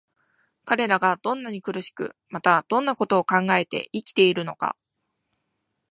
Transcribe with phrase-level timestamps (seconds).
[0.65, 4.75] 彼等がどんなに苦しく、またどんな事を考えて生きているのか、